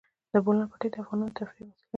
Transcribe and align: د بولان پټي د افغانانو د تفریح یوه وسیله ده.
د 0.31 0.33
بولان 0.45 0.67
پټي 0.71 0.87
د 0.91 0.95
افغانانو 1.03 1.31
د 1.31 1.35
تفریح 1.39 1.59
یوه 1.67 1.69
وسیله 1.69 1.79
ده. 1.79 1.89